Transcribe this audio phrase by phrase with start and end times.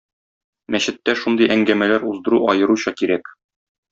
[0.75, 3.33] Мәчеттә шундый әңгәмәләр уздыру аеруча кирәк.